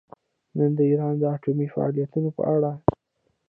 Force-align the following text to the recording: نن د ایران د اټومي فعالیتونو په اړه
نن 0.57 0.71
د 0.77 0.79
ایران 0.89 1.13
د 1.19 1.23
اټومي 1.35 1.67
فعالیتونو 1.73 2.29
په 2.37 2.43
اړه 2.55 2.71